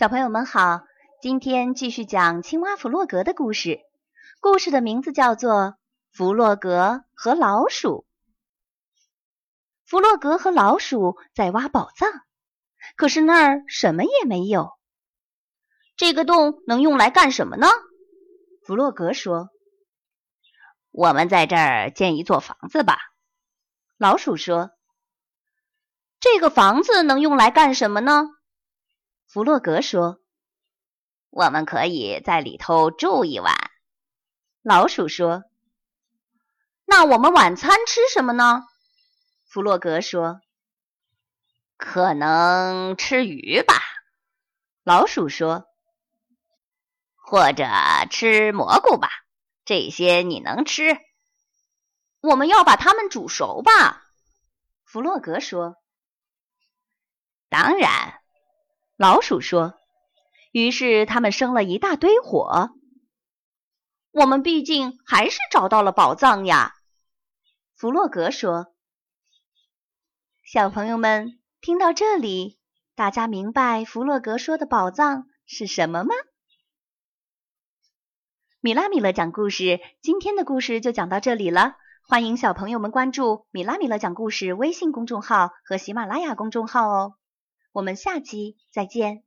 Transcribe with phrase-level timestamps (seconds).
[0.00, 0.80] 小朋友们好，
[1.20, 3.80] 今天继续讲青蛙弗洛格的故事。
[4.40, 5.52] 故事的名字叫做
[6.10, 8.06] 《弗洛格和老鼠》。
[9.84, 12.08] 弗洛格和老鼠在挖宝藏，
[12.96, 14.70] 可是那儿什么也没有。
[15.98, 17.66] 这个洞能用来干什么呢？
[18.64, 19.50] 弗洛格说
[20.92, 22.96] ：“我们在这儿建一座房子吧。”
[24.00, 24.70] 老鼠说
[26.20, 28.30] ：“这个房子能用来干什么呢？”
[29.32, 30.20] 弗洛格说
[31.30, 33.54] ：“我们可以在里头住一晚。”
[34.60, 35.44] 老鼠说
[36.84, 38.64] ：“那我们晚餐吃什么呢？”
[39.46, 40.40] 弗洛格说
[41.78, 43.74] ：“可能吃鱼吧。”
[44.82, 45.66] 老鼠说
[47.14, 47.68] ：“或者
[48.10, 49.10] 吃蘑菇吧，
[49.64, 50.98] 这些你能吃。”
[52.20, 54.02] 我们要把它们煮熟吧。”
[54.84, 55.76] 弗洛格说
[57.48, 58.16] ：“当然。”
[59.00, 59.80] 老鼠说
[60.52, 62.68] ：“于是他们生了一大堆火。
[64.10, 66.74] 我们毕竟还是找到了宝藏呀。”
[67.74, 68.74] 弗洛格说
[70.44, 72.58] ：“小朋友们听到这里，
[72.94, 76.14] 大家明白弗洛格说的宝藏是什么吗？”
[78.60, 81.76] 米拉米勒讲故事，今天的故事就讲到这里了。
[82.06, 87.14] 欢迎小朋友们关注“米拉米勒讲故事”微信公众号和喜马拉雅公众号哦。
[87.72, 89.22] 我们下期再见。